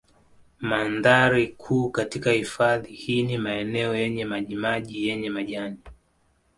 [0.59, 5.77] Mandhari kuu katika hifadhi hii ni maeneo yenye maji maji yenye majani